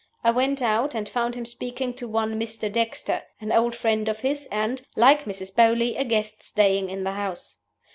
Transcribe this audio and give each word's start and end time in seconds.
I 0.23 0.31
went 0.31 0.63
out, 0.63 0.95
and 0.95 1.07
found 1.07 1.35
him 1.35 1.45
speaking 1.45 1.93
to 1.97 2.07
one 2.07 2.39
Mr. 2.41 2.71
Dexter, 2.71 3.21
an 3.39 3.51
old 3.51 3.75
friend 3.75 4.09
of 4.09 4.21
his, 4.21 4.47
and 4.51 4.81
(like 4.95 5.25
Mrs. 5.25 5.53
Beauly) 5.53 5.95
a 5.95 6.03
guest 6.03 6.41
staying 6.41 6.89
in 6.89 7.03
the 7.03 7.11
house. 7.11 7.59